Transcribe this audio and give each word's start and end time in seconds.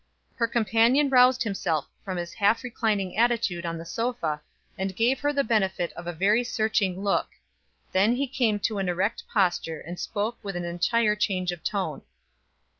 Her 0.33 0.47
companion 0.47 1.11
roused 1.11 1.43
himself 1.43 1.87
from 2.03 2.17
his 2.17 2.33
half 2.33 2.63
reclining 2.63 3.15
attitude 3.17 3.67
on 3.67 3.77
the 3.77 3.85
sofa, 3.85 4.41
and 4.75 4.95
gave 4.95 5.19
her 5.19 5.31
the 5.31 5.43
benefit 5.43 5.93
of 5.93 6.07
a 6.07 6.11
very 6.11 6.43
searching 6.43 7.03
look; 7.03 7.27
then 7.91 8.15
he 8.15 8.25
came 8.25 8.57
to 8.61 8.79
an 8.79 8.89
erect 8.89 9.21
posture 9.31 9.79
and 9.79 9.99
spoke 9.99 10.39
with 10.41 10.55
entire 10.55 11.15
change 11.15 11.51
of 11.51 11.63
tone. 11.63 12.01